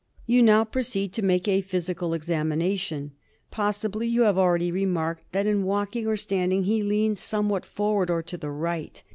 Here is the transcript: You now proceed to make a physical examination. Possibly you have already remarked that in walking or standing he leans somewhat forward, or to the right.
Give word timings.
You 0.25 0.41
now 0.41 0.65
proceed 0.65 1.13
to 1.13 1.21
make 1.21 1.47
a 1.47 1.61
physical 1.61 2.15
examination. 2.15 3.11
Possibly 3.51 4.07
you 4.07 4.23
have 4.23 4.35
already 4.35 4.71
remarked 4.71 5.31
that 5.31 5.45
in 5.45 5.61
walking 5.63 6.07
or 6.07 6.17
standing 6.17 6.63
he 6.63 6.81
leans 6.81 7.19
somewhat 7.19 7.67
forward, 7.67 8.09
or 8.09 8.23
to 8.23 8.35
the 8.35 8.49
right. 8.49 9.03